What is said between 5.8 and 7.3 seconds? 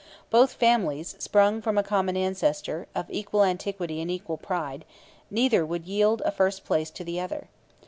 yield a first place to the